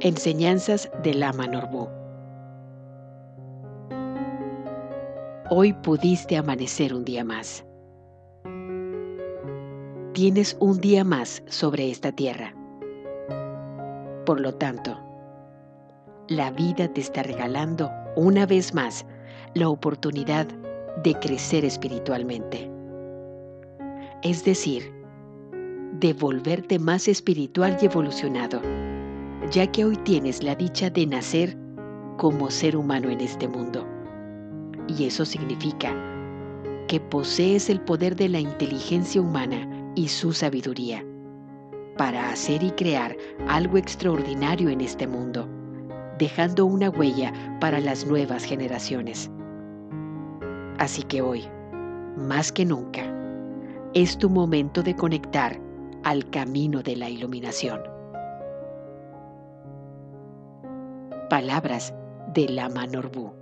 Enseñanzas 0.00 0.88
de 1.02 1.12
Lama 1.12 1.48
Norbu. 1.48 1.88
Hoy 5.50 5.72
pudiste 5.72 6.36
amanecer 6.36 6.94
un 6.94 7.04
día 7.04 7.24
más. 7.24 7.66
Tienes 10.12 10.56
un 10.60 10.78
día 10.78 11.02
más 11.02 11.42
sobre 11.48 11.90
esta 11.90 12.12
tierra. 12.12 12.54
Por 14.24 14.40
lo 14.40 14.54
tanto, 14.54 14.96
la 16.28 16.52
vida 16.52 16.86
te 16.86 17.00
está 17.00 17.24
regalando 17.24 17.90
una 18.14 18.46
vez 18.46 18.74
más 18.74 19.04
la 19.54 19.68
oportunidad 19.68 20.46
de 21.02 21.14
crecer 21.14 21.64
espiritualmente. 21.64 22.70
Es 24.22 24.44
decir, 24.44 24.94
de 25.94 26.12
volverte 26.12 26.78
más 26.78 27.08
espiritual 27.08 27.76
y 27.82 27.86
evolucionado, 27.86 28.60
ya 29.50 29.66
que 29.66 29.84
hoy 29.84 29.96
tienes 29.98 30.42
la 30.42 30.54
dicha 30.54 30.90
de 30.90 31.06
nacer 31.06 31.56
como 32.18 32.50
ser 32.50 32.76
humano 32.76 33.08
en 33.10 33.20
este 33.20 33.48
mundo. 33.48 33.86
Y 34.88 35.04
eso 35.04 35.24
significa 35.24 35.94
que 36.86 37.00
posees 37.00 37.70
el 37.70 37.80
poder 37.80 38.16
de 38.16 38.28
la 38.28 38.40
inteligencia 38.40 39.20
humana 39.20 39.92
y 39.94 40.08
su 40.08 40.32
sabiduría 40.32 41.04
para 41.96 42.30
hacer 42.30 42.62
y 42.62 42.70
crear 42.72 43.16
algo 43.48 43.76
extraordinario 43.76 44.68
en 44.68 44.80
este 44.80 45.06
mundo, 45.06 45.48
dejando 46.18 46.64
una 46.64 46.90
huella 46.90 47.32
para 47.60 47.80
las 47.80 48.06
nuevas 48.06 48.44
generaciones. 48.44 49.30
Así 50.78 51.02
que 51.02 51.22
hoy, 51.22 51.44
más 52.16 52.52
que 52.52 52.64
nunca, 52.64 53.02
es 53.94 54.16
tu 54.16 54.30
momento 54.30 54.82
de 54.82 54.94
conectar 54.94 55.60
al 56.04 56.28
camino 56.30 56.82
de 56.82 56.96
la 56.96 57.10
iluminación. 57.10 57.97
Palabras 61.28 61.92
de 62.32 62.48
Lama 62.48 62.86
Norbu. 62.86 63.37